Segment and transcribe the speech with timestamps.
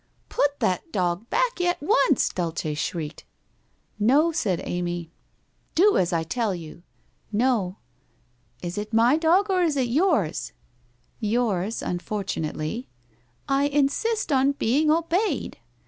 [0.29, 3.23] 1 Put that dog back at once,' Dulcc shrieked.'
[4.11, 5.11] No/ >aid Amy.
[5.75, 6.81] 'Do as T tell you.'
[7.11, 7.75] * \'o.''
[8.67, 10.53] Is it my dog or IB it yours?
[11.35, 12.89] ''Yours— unfortunately.'
[13.45, 15.59] 1 I insist on being obeyed.'